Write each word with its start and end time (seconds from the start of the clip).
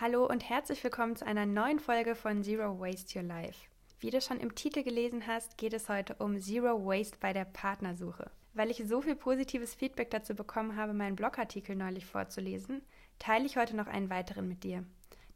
Hallo 0.00 0.26
und 0.26 0.48
herzlich 0.48 0.84
willkommen 0.84 1.16
zu 1.16 1.26
einer 1.26 1.44
neuen 1.44 1.80
Folge 1.80 2.14
von 2.14 2.44
Zero 2.44 2.78
Waste 2.78 3.18
Your 3.18 3.24
Life. 3.24 3.66
Wie 3.98 4.10
du 4.10 4.20
schon 4.20 4.38
im 4.38 4.54
Titel 4.54 4.84
gelesen 4.84 5.26
hast, 5.26 5.58
geht 5.58 5.72
es 5.72 5.88
heute 5.88 6.14
um 6.20 6.40
Zero 6.40 6.86
Waste 6.86 7.16
bei 7.18 7.32
der 7.32 7.44
Partnersuche. 7.44 8.30
Weil 8.54 8.70
ich 8.70 8.80
so 8.86 9.00
viel 9.00 9.16
positives 9.16 9.74
Feedback 9.74 10.12
dazu 10.12 10.36
bekommen 10.36 10.76
habe, 10.76 10.92
meinen 10.92 11.16
Blogartikel 11.16 11.74
neulich 11.74 12.06
vorzulesen, 12.06 12.82
teile 13.18 13.44
ich 13.44 13.56
heute 13.56 13.74
noch 13.74 13.88
einen 13.88 14.08
weiteren 14.08 14.46
mit 14.46 14.62
dir. 14.62 14.84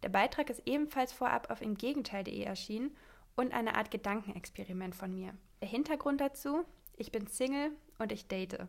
Der 0.04 0.10
Beitrag 0.10 0.48
ist 0.48 0.62
ebenfalls 0.64 1.12
vorab 1.12 1.50
auf 1.50 1.60
imgegenteil.de 1.60 2.44
erschienen 2.44 2.96
und 3.34 3.52
eine 3.52 3.74
Art 3.74 3.90
Gedankenexperiment 3.90 4.94
von 4.94 5.12
mir. 5.12 5.34
Der 5.60 5.68
Hintergrund 5.68 6.20
dazu, 6.20 6.64
ich 6.96 7.10
bin 7.10 7.26
Single 7.26 7.72
und 7.98 8.12
ich 8.12 8.28
date. 8.28 8.68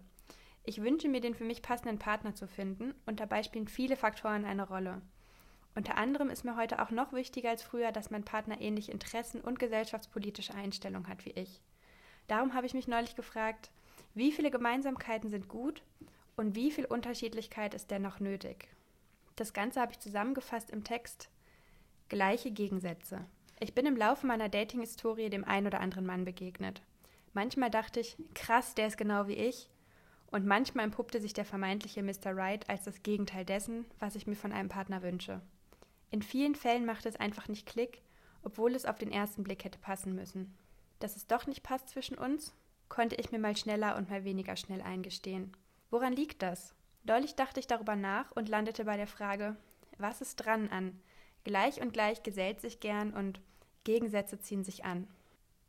Ich 0.64 0.82
wünsche 0.82 1.08
mir, 1.08 1.22
den 1.22 1.36
für 1.36 1.46
mich 1.46 1.62
passenden 1.62 2.00
Partner 2.00 2.34
zu 2.34 2.48
finden 2.48 2.96
und 3.06 3.20
dabei 3.20 3.44
spielen 3.44 3.68
viele 3.68 3.96
Faktoren 3.96 4.44
eine 4.44 4.68
Rolle. 4.68 5.04
Unter 5.76 5.98
anderem 5.98 6.30
ist 6.30 6.46
mir 6.46 6.56
heute 6.56 6.82
auch 6.82 6.92
noch 6.92 7.14
wichtiger 7.14 7.50
als 7.50 7.64
früher, 7.64 7.92
dass 7.92 8.12
mein 8.12 8.24
Partner 8.24 8.62
ähnliche 8.62 8.92
Interessen 8.92 9.42
und 9.42 9.58
gesellschaftspolitische 9.58 10.54
Einstellungen 10.54 11.08
hat 11.08 11.26
wie 11.26 11.32
ich. 11.32 11.62
Darum 12.28 12.54
habe 12.54 12.68
ich 12.68 12.74
mich 12.74 12.88
neulich 12.88 13.16
gefragt, 13.16 13.72
wie 14.14 14.32
viele 14.32 14.52
Gemeinsamkeiten 14.52 15.30
sind 15.30 15.48
gut 15.48 15.82
und 16.36 16.56
wie 16.56 16.72
viel 16.72 16.86
Unterschiedlichkeit 16.86 17.74
ist 17.74 17.90
dennoch 17.90 18.20
nötig. 18.20 18.68
Das 19.36 19.54
Ganze 19.54 19.82
habe 19.82 19.92
ich 19.92 20.00
zusammengefasst 20.00 20.70
im 20.70 20.84
Text 20.84 21.30
Gleiche 22.10 22.52
Gegensätze. 22.52 23.26
Ich 23.60 23.74
bin 23.74 23.88
im 23.88 23.98
Laufe 23.98 24.28
meiner 24.28 24.50
Dating-Historie 24.50 25.30
dem 25.30 25.44
einen 25.44 25.68
oder 25.68 25.80
anderen 25.80 26.06
Mann 26.06 26.26
begegnet. 26.26 26.84
Manchmal 27.34 27.72
dachte 27.72 28.00
ich, 28.00 28.16
krass, 28.36 28.76
der 28.76 28.88
ist 28.88 28.98
genau 28.98 29.28
wie 29.28 29.34
ich. 29.34 29.70
Und 30.28 30.46
manchmal 30.46 30.86
entpuppte 30.86 31.20
sich 31.20 31.34
der 31.34 31.46
vermeintliche 31.46 32.04
Mr. 32.04 32.36
Right 32.36 32.70
als 32.70 32.84
das 32.84 33.02
Gegenteil 33.02 33.46
dessen, 33.46 33.86
was 34.00 34.16
ich 34.16 34.28
mir 34.28 34.36
von 34.36 34.52
einem 34.52 34.70
Partner 34.70 35.02
wünsche. 35.02 35.42
In 36.14 36.22
vielen 36.22 36.54
Fällen 36.54 36.86
macht 36.86 37.08
es 37.08 37.16
einfach 37.16 37.48
nicht 37.48 37.66
Klick, 37.66 38.04
obwohl 38.44 38.76
es 38.76 38.86
auf 38.86 39.00
den 39.00 39.12
ersten 39.12 39.44
Blick 39.44 39.64
hätte 39.64 39.80
passen 39.80 40.14
müssen. 40.14 40.56
Dass 41.00 41.16
es 41.16 41.26
doch 41.26 41.48
nicht 41.48 41.64
passt 41.64 41.90
zwischen 41.90 42.20
uns, 42.20 42.54
konnte 42.88 43.16
ich 43.16 43.32
mir 43.32 43.40
mal 43.40 43.58
schneller 43.58 43.96
und 43.96 44.12
mal 44.12 44.24
weniger 44.24 44.56
schnell 44.56 44.84
eingestehen. 44.84 45.58
Woran 45.90 46.14
liegt 46.14 46.44
das? 46.44 46.76
Neulich 47.04 47.34
dachte 47.34 47.60
ich 47.60 47.66
darüber 47.66 47.96
nach 47.96 48.32
und 48.34 48.48
landete 48.48 48.86
bei 48.86 48.96
der 48.96 49.08
Frage, 49.08 49.58
was 49.98 50.22
ist 50.22 50.36
dran 50.36 50.70
an? 50.70 51.02
Gleich 51.46 51.82
und 51.82 51.94
gleich 51.94 52.22
gesellt 52.22 52.62
sich 52.62 52.80
gern 52.80 53.12
und 53.12 53.42
Gegensätze 53.84 54.38
ziehen 54.38 54.64
sich 54.64 54.86
an. 54.86 55.08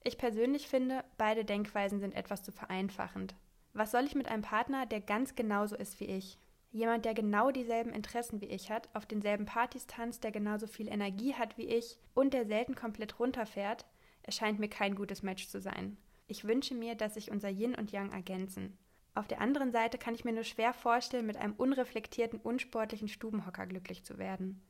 Ich 0.03 0.19
persönlich 0.19 0.69
finde, 0.69 1.07
beide 1.17 1.47
Denkweisen 1.47 2.01
sind 2.01 2.15
etwas 2.15 2.43
zu 2.43 2.53
vereinfachend. 2.53 3.35
Was 3.73 3.93
soll 3.93 4.05
ich 4.05 4.15
mit 4.15 4.29
einem 4.29 4.43
Partner, 4.43 4.85
der 4.85 5.01
ganz 5.01 5.37
genauso 5.37 5.75
ist 5.75 5.99
wie 6.01 6.05
ich? 6.05 6.39
Jemand, 6.75 7.05
der 7.05 7.15
genau 7.15 7.53
dieselben 7.53 7.93
Interessen 7.93 8.41
wie 8.41 8.47
ich 8.47 8.69
hat, 8.69 8.89
auf 8.95 9.07
denselben 9.07 9.47
Partys 9.47 9.87
tanzt, 9.87 10.25
der 10.25 10.33
genauso 10.33 10.67
viel 10.67 10.89
Energie 10.89 11.33
hat 11.33 11.57
wie 11.57 11.69
ich 11.69 12.01
und 12.15 12.35
der 12.35 12.47
selten 12.47 12.75
komplett 12.75 13.21
runterfährt, 13.21 13.87
erscheint 14.25 14.59
mir 14.59 14.69
kein 14.69 14.97
gutes 14.97 15.23
Match 15.23 15.47
zu 15.47 15.61
sein. 15.61 15.97
Ich 16.27 16.43
wünsche 16.45 16.75
mir, 16.75 16.97
dass 16.97 17.15
sich 17.15 17.31
unser 17.31 17.49
Yin 17.49 17.77
und 17.77 17.93
Yang 17.93 18.11
ergänzen. 18.11 18.77
Auf 19.15 19.29
der 19.29 19.41
anderen 19.41 19.71
Seite 19.71 19.99
kann 19.99 20.17
ich 20.17 20.25
mir 20.25 20.33
nur 20.33 20.43
schwer 20.43 20.73
vorstellen, 20.73 21.27
mit 21.27 21.37
einem 21.37 21.53
unreflektierten, 21.53 22.41
unsportlichen 22.41 23.07
Stubenhocker 23.07 23.67
glücklich 23.67 24.03
zu 24.03 24.19
werden. 24.19 24.61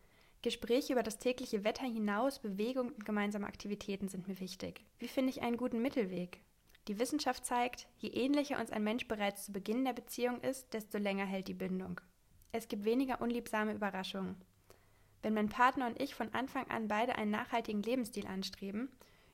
Gespräche 0.43 0.93
über 0.93 1.03
das 1.03 1.19
tägliche 1.19 1.65
Wetter 1.65 1.87
hinaus, 1.87 2.39
Bewegung 2.39 2.89
und 2.89 3.07
gemeinsame 3.07 3.47
Aktivitäten 3.47 4.09
sind 4.09 4.29
mir 4.29 4.39
wichtig. 4.41 4.85
Wie 4.99 5.09
finde 5.09 5.31
ich 5.31 5.41
einen 5.41 5.57
guten 5.57 5.81
Mittelweg? 5.81 6.43
Die 6.89 6.99
Wissenschaft 6.99 7.47
zeigt, 7.47 7.89
je 7.97 8.11
ähnlicher 8.11 8.59
uns 8.61 8.71
ein 8.71 8.85
Mensch 8.85 9.09
bereits 9.09 9.47
zu 9.47 9.53
Beginn 9.53 9.85
der 9.85 9.95
Beziehung 9.95 10.41
ist, 10.43 10.75
desto 10.75 10.99
länger 10.99 11.25
hält 11.25 11.49
die 11.49 11.55
Bindung. 11.55 12.01
Es 12.53 12.69
gibt 12.69 12.85
weniger 12.85 13.21
unliebsame 13.21 13.73
Überraschungen. 13.73 14.37
Wenn 15.23 15.35
mein 15.35 15.49
Partner 15.49 15.87
und 15.87 16.01
ich 16.01 16.15
von 16.15 16.33
Anfang 16.35 16.69
an 16.71 16.87
beide 16.87 17.17
einen 17.17 17.31
nachhaltigen 17.31 17.83
Lebensstil 17.83 18.27
anstreben, 18.27 18.91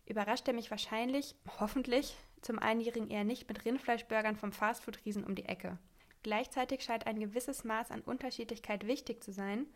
überrascht 0.07 0.47
er 0.47 0.55
mich 0.55 0.71
wahrscheinlich, 0.71 1.35
hoffentlich, 1.59 2.17
zum 2.41 2.59
Einjährigen 2.59 3.11
eher 3.11 3.25
nicht 3.25 3.49
mit 3.49 3.65
Rindfleischburgern 3.65 4.37
vom 4.37 4.53
Fastfood-Riesen 4.53 5.25
um 5.25 5.35
die 5.35 5.47
Ecke. 5.47 5.79
Gleichzeitig 6.23 6.83
scheint 6.83 7.07
ein 7.07 7.19
gewisses 7.19 7.65
Maß 7.65 7.91
an 7.91 8.03
Unterschiedlichkeit 8.03 8.87
wichtig 8.87 9.25
zu 9.25 9.33
sein, 9.33 9.67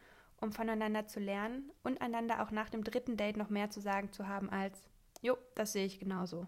um 0.40 0.52
voneinander 0.52 1.06
zu 1.06 1.20
lernen 1.20 1.72
und 1.82 2.00
einander 2.00 2.42
auch 2.42 2.50
nach 2.50 2.70
dem 2.70 2.84
dritten 2.84 3.16
Date 3.16 3.36
noch 3.36 3.50
mehr 3.50 3.70
zu 3.70 3.80
sagen 3.80 4.12
zu 4.12 4.28
haben 4.28 4.50
als 4.50 4.88
Jo, 5.22 5.36
das 5.54 5.72
sehe 5.72 5.86
ich 5.86 5.98
genauso. 5.98 6.46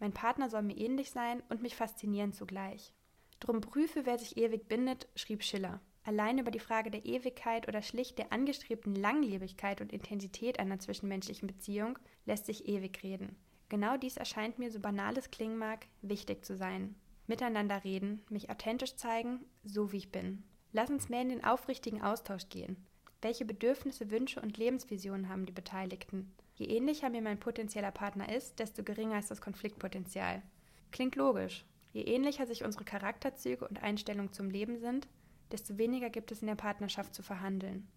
Mein 0.00 0.12
Partner 0.12 0.50
soll 0.50 0.62
mir 0.62 0.76
ähnlich 0.76 1.10
sein 1.10 1.42
und 1.48 1.62
mich 1.62 1.76
faszinieren 1.76 2.32
zugleich. 2.32 2.92
Drum 3.38 3.60
prüfe, 3.60 4.06
wer 4.06 4.18
sich 4.18 4.36
ewig 4.36 4.66
bindet, 4.66 5.08
schrieb 5.14 5.44
Schiller. 5.44 5.80
Allein 6.02 6.38
über 6.38 6.50
die 6.50 6.58
Frage 6.58 6.90
der 6.90 7.04
Ewigkeit 7.04 7.68
oder 7.68 7.82
schlicht 7.82 8.18
der 8.18 8.32
angestrebten 8.32 8.94
Langlebigkeit 8.94 9.80
und 9.80 9.92
Intensität 9.92 10.58
einer 10.58 10.78
zwischenmenschlichen 10.78 11.46
Beziehung 11.46 11.98
lässt 12.24 12.46
sich 12.46 12.66
ewig 12.66 13.02
reden. 13.02 13.36
Genau 13.68 13.96
dies 13.96 14.16
erscheint 14.16 14.58
mir, 14.58 14.70
so 14.72 14.80
banal 14.80 15.16
es 15.16 15.30
klingen 15.30 15.58
mag, 15.58 15.86
wichtig 16.02 16.44
zu 16.44 16.56
sein. 16.56 16.96
Miteinander 17.26 17.84
reden, 17.84 18.24
mich 18.30 18.50
authentisch 18.50 18.96
zeigen, 18.96 19.44
so 19.62 19.92
wie 19.92 19.98
ich 19.98 20.10
bin. 20.10 20.42
Lass 20.72 20.90
uns 20.90 21.08
mehr 21.08 21.22
in 21.22 21.28
den 21.28 21.44
aufrichtigen 21.44 22.02
Austausch 22.02 22.48
gehen. 22.48 22.76
Welche 23.22 23.44
Bedürfnisse, 23.44 24.10
Wünsche 24.10 24.40
und 24.40 24.56
Lebensvisionen 24.56 25.28
haben 25.28 25.46
die 25.46 25.52
Beteiligten? 25.52 26.34
Je 26.60 26.66
ähnlicher 26.66 27.08
mir 27.08 27.22
mein 27.22 27.40
potenzieller 27.40 27.90
Partner 27.90 28.30
ist, 28.36 28.58
desto 28.58 28.82
geringer 28.82 29.18
ist 29.18 29.30
das 29.30 29.40
Konfliktpotenzial. 29.40 30.42
Klingt 30.90 31.16
logisch. 31.16 31.64
Je 31.94 32.02
ähnlicher 32.02 32.46
sich 32.46 32.64
unsere 32.64 32.84
Charakterzüge 32.84 33.66
und 33.66 33.82
Einstellungen 33.82 34.34
zum 34.34 34.50
Leben 34.50 34.76
sind, 34.76 35.08
desto 35.50 35.78
weniger 35.78 36.10
gibt 36.10 36.32
es 36.32 36.42
in 36.42 36.48
der 36.48 36.56
Partnerschaft 36.56 37.14
zu 37.14 37.22
verhandeln. 37.22 37.88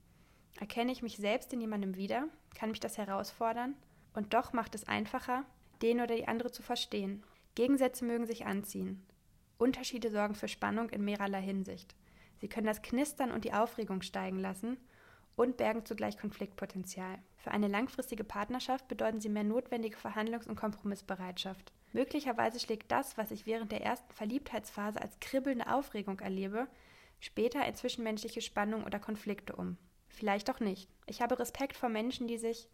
Erkenne 0.62 0.94
ich 0.94 1.03
mich 1.03 1.18
selbst 1.18 1.52
in 1.52 1.59
jemandem 1.59 1.97
wieder, 1.97 2.29
kann 2.56 2.69
mich 2.69 2.79
das 2.79 2.97
herausfordern 2.97 3.75
und 4.13 4.34
doch 4.34 4.53
macht 4.53 4.75
es 4.75 4.88
einfacher, 4.88 5.44
den 5.81 6.00
oder 6.00 6.16
die 6.16 6.29
andere 6.29 6.50
zu 6.50 6.63
verstehen. 6.63 7.22
Gegensätze 7.56 8.06
mögen 8.06 8.25
sich 8.25 8.46
anziehen. 8.46 9.06
Unterschiede 9.57 10.09
sorgen 10.09 10.35
für 10.35 10.47
Spannung 10.47 10.90
in 10.90 11.03
mehrerlei 11.03 11.41
Hinsicht. 11.41 11.96
Sie 12.40 12.47
können 12.47 12.68
das 12.68 12.81
Knistern 12.81 13.31
und 13.31 13.44
die 13.44 13.52
Aufregung 13.52 14.03
steigen 14.03 14.40
lassen 14.40 14.78
und 15.35 15.57
bergen 15.57 15.85
zugleich 15.85 16.17
Konfliktpotenzial. 16.17 17.19
Für 17.38 17.51
eine 17.51 17.67
langfristige 17.67 18.23
Partnerschaft 18.23 18.88
bedeuten 18.88 19.19
sie 19.19 19.29
mehr 19.29 19.44
notwendige 19.44 19.97
Verhandlungs- 19.97 20.47
und 20.47 20.55
Kompromissbereitschaft. 20.55 21.73
Möglicherweise 21.91 22.59
schlägt 22.59 22.91
das, 22.91 23.17
was 23.17 23.31
ich 23.31 23.45
während 23.45 23.72
der 23.72 23.83
ersten 23.83 24.11
Verliebtheitsphase 24.13 25.01
als 25.01 25.19
kribbelnde 25.19 25.72
Aufregung 25.72 26.19
erlebe, 26.19 26.67
später 27.19 27.66
in 27.66 27.75
zwischenmenschliche 27.75 28.41
Spannung 28.41 28.83
oder 28.83 28.99
Konflikte 28.99 29.55
um. 29.55 29.77
Vielleicht 30.09 30.49
auch 30.49 30.59
nicht. 30.59 30.89
Ich 31.07 31.22
habe 31.22 31.39
Respekt 31.39 31.75
vor 31.75 31.89
Menschen, 31.89 32.27
die 32.27 32.38
sich, 32.38 32.69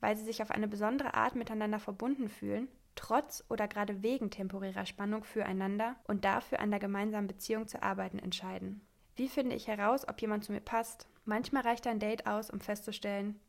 weil 0.00 0.16
sie 0.16 0.24
sich 0.24 0.42
auf 0.42 0.50
eine 0.50 0.68
besondere 0.68 1.14
Art 1.14 1.34
miteinander 1.34 1.78
verbunden 1.78 2.28
fühlen, 2.28 2.68
trotz 2.94 3.44
oder 3.48 3.68
gerade 3.68 4.02
wegen 4.02 4.30
temporärer 4.30 4.86
Spannung 4.86 5.24
füreinander 5.24 5.96
und 6.04 6.24
dafür 6.24 6.60
an 6.60 6.70
der 6.70 6.80
gemeinsamen 6.80 7.26
Beziehung 7.26 7.66
zu 7.66 7.82
arbeiten 7.82 8.18
entscheiden. 8.18 8.86
Wie 9.16 9.28
finde 9.28 9.54
ich 9.54 9.68
heraus, 9.68 10.08
ob 10.08 10.20
jemand 10.20 10.44
zu 10.44 10.52
mir 10.52 10.60
passt? 10.60 11.06
Manchmal 11.24 11.62
reicht 11.62 11.86
ein 11.86 12.00
Date 12.00 12.26
aus, 12.26 12.50
um 12.50 12.60
festzustellen, 12.60 13.40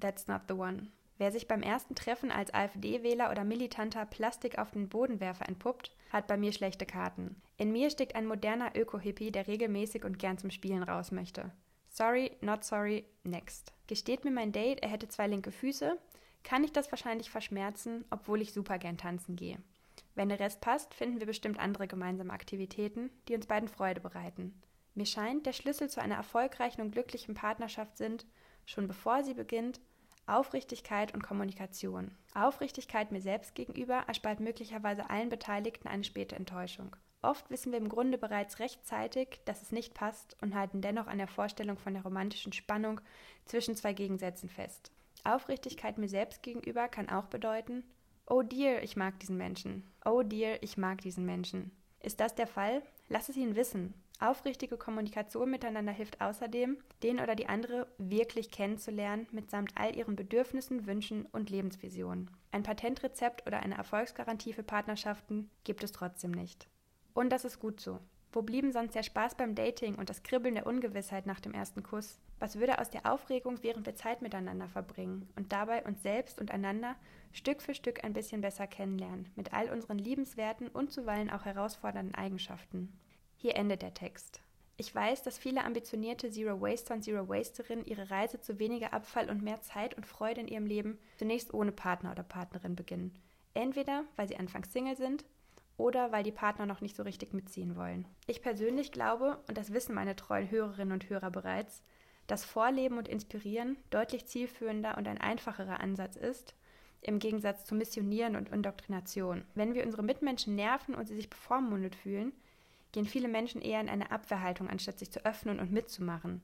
that's 0.00 0.26
not 0.26 0.42
the 0.48 0.54
one. 0.54 0.88
Wer 1.18 1.30
sich 1.30 1.46
beim 1.46 1.62
ersten 1.62 1.94
Treffen 1.94 2.32
als 2.32 2.52
AfD-Wähler 2.52 3.30
oder 3.30 3.44
militanter 3.44 4.06
Plastik 4.06 4.58
auf 4.58 4.70
den 4.70 4.88
Bodenwerfer 4.88 5.48
entpuppt, 5.48 5.94
hat 6.10 6.26
bei 6.26 6.36
mir 6.36 6.52
schlechte 6.52 6.86
Karten. 6.86 7.40
In 7.58 7.70
mir 7.70 7.90
steckt 7.90 8.16
ein 8.16 8.26
moderner 8.26 8.72
Öko-Hippie, 8.74 9.30
der 9.30 9.46
regelmäßig 9.46 10.04
und 10.04 10.18
gern 10.18 10.38
zum 10.38 10.50
Spielen 10.50 10.82
raus 10.82 11.12
möchte. 11.12 11.52
Sorry, 11.88 12.32
not 12.40 12.64
sorry, 12.64 13.04
next. 13.22 13.72
Gesteht 13.86 14.24
mir 14.24 14.30
mein 14.30 14.50
Date, 14.50 14.82
er 14.82 14.88
hätte 14.88 15.08
zwei 15.08 15.26
linke 15.26 15.52
Füße, 15.52 15.98
kann 16.42 16.64
ich 16.64 16.72
das 16.72 16.90
wahrscheinlich 16.90 17.30
verschmerzen, 17.30 18.04
obwohl 18.10 18.40
ich 18.40 18.52
super 18.52 18.78
gern 18.78 18.96
tanzen 18.96 19.36
gehe. 19.36 19.58
Wenn 20.14 20.30
der 20.30 20.40
Rest 20.40 20.60
passt, 20.60 20.94
finden 20.94 21.20
wir 21.20 21.26
bestimmt 21.26 21.58
andere 21.60 21.86
gemeinsame 21.86 22.32
Aktivitäten, 22.32 23.10
die 23.28 23.34
uns 23.34 23.46
beiden 23.46 23.68
Freude 23.68 24.00
bereiten. 24.00 24.60
Mir 24.94 25.06
scheint, 25.06 25.46
der 25.46 25.52
Schlüssel 25.52 25.88
zu 25.88 26.00
einer 26.00 26.16
erfolgreichen 26.16 26.80
und 26.82 26.92
glücklichen 26.92 27.34
Partnerschaft 27.34 27.96
sind, 27.96 28.26
schon 28.66 28.88
bevor 28.88 29.24
sie 29.24 29.34
beginnt, 29.34 29.80
Aufrichtigkeit 30.26 31.14
und 31.14 31.22
Kommunikation. 31.22 32.12
Aufrichtigkeit 32.34 33.10
mir 33.10 33.20
selbst 33.20 33.54
gegenüber 33.54 34.04
erspart 34.06 34.40
möglicherweise 34.40 35.10
allen 35.10 35.28
Beteiligten 35.28 35.88
eine 35.88 36.04
späte 36.04 36.36
Enttäuschung. 36.36 36.94
Oft 37.22 37.50
wissen 37.50 37.70
wir 37.70 37.78
im 37.78 37.88
Grunde 37.88 38.18
bereits 38.18 38.58
rechtzeitig, 38.58 39.40
dass 39.44 39.62
es 39.62 39.72
nicht 39.72 39.94
passt 39.94 40.36
und 40.42 40.54
halten 40.54 40.80
dennoch 40.80 41.06
an 41.06 41.18
der 41.18 41.28
Vorstellung 41.28 41.78
von 41.78 41.94
der 41.94 42.02
romantischen 42.02 42.52
Spannung 42.52 43.00
zwischen 43.44 43.76
zwei 43.76 43.92
Gegensätzen 43.92 44.48
fest. 44.48 44.90
Aufrichtigkeit 45.24 45.98
mir 45.98 46.08
selbst 46.08 46.42
gegenüber 46.42 46.88
kann 46.88 47.08
auch 47.08 47.26
bedeuten, 47.26 47.84
oh 48.26 48.42
dear, 48.42 48.82
ich 48.82 48.96
mag 48.96 49.20
diesen 49.20 49.36
Menschen. 49.36 49.88
Oh 50.04 50.22
dear, 50.22 50.62
ich 50.62 50.76
mag 50.76 51.00
diesen 51.00 51.24
Menschen. 51.24 51.70
Ist 52.00 52.18
das 52.18 52.34
der 52.34 52.48
Fall? 52.48 52.82
Lass 53.08 53.28
es 53.28 53.36
ihn 53.36 53.54
wissen. 53.54 53.94
Aufrichtige 54.22 54.76
Kommunikation 54.76 55.50
miteinander 55.50 55.90
hilft 55.90 56.20
außerdem, 56.20 56.78
den 57.02 57.18
oder 57.18 57.34
die 57.34 57.48
andere 57.48 57.88
wirklich 57.98 58.52
kennenzulernen, 58.52 59.26
mitsamt 59.32 59.72
all 59.74 59.96
ihren 59.96 60.14
Bedürfnissen, 60.14 60.86
Wünschen 60.86 61.26
und 61.32 61.50
Lebensvisionen. 61.50 62.30
Ein 62.52 62.62
Patentrezept 62.62 63.44
oder 63.48 63.60
eine 63.60 63.76
Erfolgsgarantie 63.76 64.52
für 64.52 64.62
Partnerschaften 64.62 65.50
gibt 65.64 65.82
es 65.82 65.90
trotzdem 65.90 66.30
nicht. 66.30 66.68
Und 67.14 67.30
das 67.30 67.44
ist 67.44 67.58
gut 67.58 67.80
so. 67.80 67.98
Wo 68.30 68.42
blieben 68.42 68.70
sonst 68.70 68.94
der 68.94 69.02
Spaß 69.02 69.34
beim 69.34 69.56
Dating 69.56 69.96
und 69.96 70.08
das 70.08 70.22
Kribbeln 70.22 70.54
der 70.54 70.68
Ungewissheit 70.68 71.26
nach 71.26 71.40
dem 71.40 71.52
ersten 71.52 71.82
Kuss? 71.82 72.20
Was 72.38 72.60
würde 72.60 72.78
aus 72.78 72.90
der 72.90 73.12
Aufregung, 73.12 73.62
während 73.62 73.86
wir 73.86 73.96
Zeit 73.96 74.22
miteinander 74.22 74.68
verbringen 74.68 75.28
und 75.34 75.52
dabei 75.52 75.84
uns 75.84 76.00
selbst 76.00 76.40
und 76.40 76.52
einander 76.52 76.94
Stück 77.32 77.60
für 77.60 77.74
Stück 77.74 78.04
ein 78.04 78.12
bisschen 78.12 78.40
besser 78.40 78.68
kennenlernen, 78.68 79.30
mit 79.34 79.52
all 79.52 79.68
unseren 79.68 79.98
liebenswerten 79.98 80.68
und 80.68 80.92
zuweilen 80.92 81.28
auch 81.28 81.44
herausfordernden 81.44 82.14
Eigenschaften? 82.14 82.96
Hier 83.42 83.56
endet 83.56 83.82
der 83.82 83.92
Text. 83.92 84.40
Ich 84.76 84.94
weiß, 84.94 85.24
dass 85.24 85.36
viele 85.36 85.64
ambitionierte 85.64 86.30
Zero 86.30 86.60
Waster 86.60 86.94
und 86.94 87.02
Zero 87.02 87.28
Wasterinnen 87.28 87.84
ihre 87.84 88.08
Reise 88.08 88.40
zu 88.40 88.60
weniger 88.60 88.92
Abfall 88.92 89.28
und 89.28 89.42
mehr 89.42 89.60
Zeit 89.62 89.96
und 89.96 90.06
Freude 90.06 90.42
in 90.42 90.46
ihrem 90.46 90.64
Leben 90.64 90.96
zunächst 91.18 91.52
ohne 91.52 91.72
Partner 91.72 92.12
oder 92.12 92.22
Partnerin 92.22 92.76
beginnen. 92.76 93.20
Entweder 93.52 94.04
weil 94.14 94.28
sie 94.28 94.36
anfangs 94.36 94.72
Single 94.72 94.96
sind 94.96 95.24
oder 95.76 96.12
weil 96.12 96.22
die 96.22 96.30
Partner 96.30 96.66
noch 96.66 96.82
nicht 96.82 96.94
so 96.94 97.02
richtig 97.02 97.32
mitziehen 97.34 97.74
wollen. 97.74 98.06
Ich 98.28 98.42
persönlich 98.42 98.92
glaube, 98.92 99.40
und 99.48 99.58
das 99.58 99.72
wissen 99.72 99.96
meine 99.96 100.14
treuen 100.14 100.48
Hörerinnen 100.48 100.92
und 100.92 101.10
Hörer 101.10 101.32
bereits, 101.32 101.82
dass 102.28 102.44
Vorleben 102.44 102.96
und 102.96 103.08
Inspirieren 103.08 103.76
deutlich 103.90 104.26
zielführender 104.28 104.96
und 104.96 105.08
ein 105.08 105.20
einfacherer 105.20 105.80
Ansatz 105.80 106.14
ist, 106.14 106.54
im 107.00 107.18
Gegensatz 107.18 107.64
zu 107.64 107.74
Missionieren 107.74 108.36
und 108.36 108.50
Indoktrination. 108.50 109.44
Wenn 109.56 109.74
wir 109.74 109.84
unsere 109.84 110.04
Mitmenschen 110.04 110.54
nerven 110.54 110.94
und 110.94 111.08
sie 111.08 111.16
sich 111.16 111.28
bevormundet 111.28 111.96
fühlen, 111.96 112.32
gehen 112.92 113.06
viele 113.06 113.28
Menschen 113.28 113.60
eher 113.60 113.80
in 113.80 113.88
eine 113.88 114.10
Abwehrhaltung, 114.10 114.68
anstatt 114.68 114.98
sich 114.98 115.10
zu 115.10 115.24
öffnen 115.24 115.58
und 115.58 115.72
mitzumachen. 115.72 116.42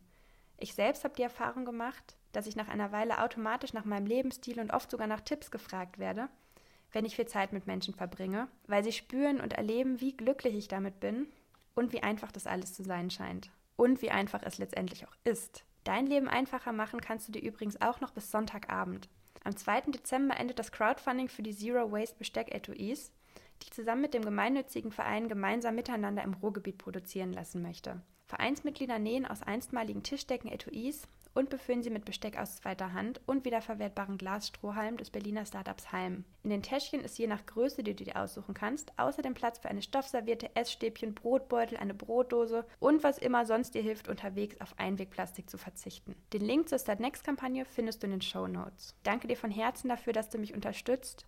Ich 0.56 0.74
selbst 0.74 1.04
habe 1.04 1.14
die 1.14 1.22
Erfahrung 1.22 1.64
gemacht, 1.64 2.16
dass 2.32 2.46
ich 2.46 2.56
nach 2.56 2.68
einer 2.68 2.90
Weile 2.90 3.22
automatisch 3.22 3.72
nach 3.72 3.84
meinem 3.84 4.06
Lebensstil 4.06 4.60
und 4.60 4.72
oft 4.72 4.90
sogar 4.90 5.06
nach 5.06 5.20
Tipps 5.20 5.50
gefragt 5.50 5.98
werde, 5.98 6.28
wenn 6.92 7.04
ich 7.04 7.16
viel 7.16 7.28
Zeit 7.28 7.52
mit 7.52 7.66
Menschen 7.66 7.94
verbringe, 7.94 8.48
weil 8.66 8.82
sie 8.82 8.92
spüren 8.92 9.40
und 9.40 9.52
erleben, 9.52 10.00
wie 10.00 10.16
glücklich 10.16 10.56
ich 10.56 10.68
damit 10.68 11.00
bin 11.00 11.28
und 11.74 11.92
wie 11.92 12.02
einfach 12.02 12.32
das 12.32 12.46
alles 12.46 12.74
zu 12.74 12.82
sein 12.82 13.10
scheint. 13.10 13.50
Und 13.76 14.02
wie 14.02 14.10
einfach 14.10 14.42
es 14.42 14.58
letztendlich 14.58 15.06
auch 15.06 15.14
ist. 15.22 15.64
Dein 15.84 16.06
Leben 16.06 16.28
einfacher 16.28 16.72
machen 16.72 17.00
kannst 17.00 17.28
du 17.28 17.32
dir 17.32 17.42
übrigens 17.42 17.80
auch 17.80 18.00
noch 18.00 18.10
bis 18.10 18.30
Sonntagabend. 18.30 19.08
Am 19.44 19.56
2. 19.56 19.82
Dezember 19.92 20.36
endet 20.36 20.58
das 20.58 20.72
Crowdfunding 20.72 21.28
für 21.28 21.42
die 21.42 21.54
Zero 21.54 21.92
Waste 21.92 22.16
Besteck-Etuis 22.18 23.12
die 23.58 23.70
zusammen 23.70 24.02
mit 24.02 24.14
dem 24.14 24.25
gemeinnützigen 24.25 24.93
Verein 24.93 25.28
gemeinsam 25.28 25.75
miteinander 25.75 26.22
im 26.22 26.34
Ruhrgebiet 26.34 26.78
produzieren 26.78 27.32
lassen 27.32 27.62
möchte. 27.62 28.00
Vereinsmitglieder 28.26 28.99
nähen 28.99 29.25
aus 29.25 29.43
einstmaligen 29.43 30.02
Tischdecken 30.02 30.52
Etuis 30.52 31.08
und 31.38 31.50
befüllen 31.50 31.82
sie 31.82 31.90
mit 31.90 32.05
Besteck 32.05 32.37
aus 32.37 32.56
zweiter 32.56 32.93
Hand 32.93 33.20
und 33.25 33.44
wiederverwertbaren 33.44 34.19
Glasstrohhalm 34.19 34.96
des 34.96 35.10
Berliner 35.10 35.46
Startups 35.46 35.93
Halm. 35.93 36.25
In 36.43 36.50
den 36.50 36.62
Täschchen 36.62 37.00
ist 37.00 37.16
je 37.16 37.26
nach 37.26 37.46
Größe, 37.46 37.82
die 37.82 37.94
du 37.94 38.05
dir 38.05 38.20
aussuchen 38.20 38.55
kannst, 38.55 38.93
außerdem 38.99 39.34
Platz 39.34 39.58
für 39.60 39.69
eine 39.69 39.82
Stoffserviette, 39.82 40.55
Essstäbchen, 40.56 41.14
Brotbeutel, 41.14 41.78
eine 41.78 41.94
Brotdose 41.94 42.66
und 42.81 43.02
was 43.02 43.19
immer 43.19 43.46
sonst 43.46 43.75
dir 43.75 43.82
hilft, 43.82 44.08
unterwegs 44.08 44.60
auf 44.60 44.78
Einwegplastik 44.78 45.49
zu 45.49 45.58
verzichten. 45.58 46.16
Den 46.32 46.43
Link 46.43 46.69
zur 46.69 46.78
Start 46.78 47.00
Next 47.00 47.25
Kampagne 47.25 47.64
findest 47.64 48.02
du 48.02 48.08
in 48.08 48.12
den 48.12 48.22
Show 48.22 48.46
Notes. 48.46 48.96
Danke 49.05 49.28
dir 49.28 49.37
von 49.37 49.50
Herzen 49.50 49.88
dafür, 49.88 50.12
dass 50.12 50.31
du 50.31 50.38
mich 50.38 50.55
unterstützt 50.55 51.26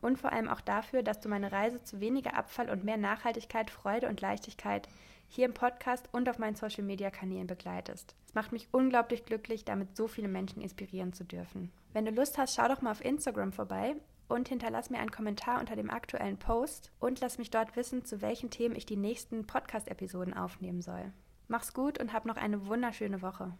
und 0.00 0.18
vor 0.18 0.32
allem 0.32 0.48
auch 0.48 0.60
dafür, 0.60 1.02
dass 1.02 1.20
du 1.20 1.28
meine 1.28 1.52
Reise 1.52 1.82
zu 1.82 2.00
weniger 2.00 2.34
Abfall 2.36 2.70
und 2.70 2.84
mehr 2.84 2.96
Nachhaltigkeit, 2.96 3.70
Freude 3.70 4.08
und 4.08 4.20
Leichtigkeit 4.20 4.88
hier 5.28 5.44
im 5.44 5.54
Podcast 5.54 6.08
und 6.12 6.28
auf 6.28 6.38
meinen 6.38 6.56
Social-Media-Kanälen 6.56 7.46
begleitest. 7.46 8.14
Es 8.26 8.34
macht 8.34 8.52
mich 8.52 8.68
unglaublich 8.72 9.24
glücklich, 9.24 9.64
damit 9.64 9.96
so 9.96 10.08
viele 10.08 10.28
Menschen 10.28 10.62
inspirieren 10.62 11.12
zu 11.12 11.24
dürfen. 11.24 11.70
Wenn 11.92 12.06
du 12.06 12.10
Lust 12.10 12.38
hast, 12.38 12.54
schau 12.54 12.68
doch 12.68 12.80
mal 12.80 12.92
auf 12.92 13.04
Instagram 13.04 13.52
vorbei 13.52 13.96
und 14.28 14.48
hinterlass 14.48 14.90
mir 14.90 14.98
einen 14.98 15.10
Kommentar 15.10 15.60
unter 15.60 15.76
dem 15.76 15.90
aktuellen 15.90 16.38
Post 16.38 16.92
und 16.98 17.20
lass 17.20 17.38
mich 17.38 17.50
dort 17.50 17.76
wissen, 17.76 18.04
zu 18.04 18.20
welchen 18.20 18.50
Themen 18.50 18.76
ich 18.76 18.86
die 18.86 18.96
nächsten 18.96 19.46
Podcast-Episoden 19.46 20.34
aufnehmen 20.34 20.82
soll. 20.82 21.12
Mach's 21.48 21.72
gut 21.72 21.98
und 21.98 22.12
hab 22.12 22.26
noch 22.26 22.36
eine 22.36 22.66
wunderschöne 22.66 23.22
Woche. 23.22 23.52